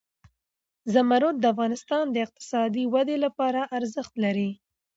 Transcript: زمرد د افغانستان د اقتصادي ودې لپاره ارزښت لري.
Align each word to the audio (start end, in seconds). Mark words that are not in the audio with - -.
زمرد 0.93 1.35
د 1.39 1.45
افغانستان 1.53 2.05
د 2.11 2.15
اقتصادي 2.25 2.83
ودې 2.93 3.17
لپاره 3.25 3.61
ارزښت 3.77 4.13
لري. 4.23 4.49